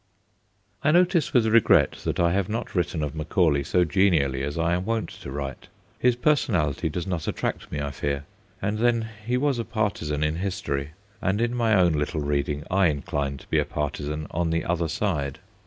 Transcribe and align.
I 0.83 0.89
notice 0.89 1.31
with 1.31 1.45
regret 1.45 1.91
that 2.05 2.19
I 2.19 2.31
have 2.33 2.49
not 2.49 2.73
written 2.73 3.03
of 3.03 3.13
Macaulay 3.13 3.63
so 3.63 3.85
genially 3.85 4.41
as 4.41 4.57
I 4.57 4.73
am 4.73 4.83
wont 4.83 5.09
to 5.09 5.29
write. 5.29 5.67
His 5.99 6.15
personality 6.15 6.89
does 6.89 7.05
not 7.05 7.27
attract 7.27 7.71
me, 7.71 7.79
I 7.81 7.91
fear; 7.91 8.25
and 8.63 8.79
then 8.79 9.09
he 9.23 9.37
was 9.37 9.59
a 9.59 9.63
par 9.63 9.91
tisan 9.91 10.23
in 10.25 10.37
history, 10.37 10.93
and 11.21 11.39
in 11.39 11.53
my 11.53 11.75
own 11.75 11.93
little 11.93 12.21
read 12.21 12.49
ing 12.49 12.63
I 12.71 12.87
incline 12.87 13.37
to 13.37 13.47
be 13.49 13.59
a 13.59 13.63
partisan 13.65 14.25
on 14.31 14.49
the 14.49 14.65
other 14.65 14.87
side. 14.87 15.37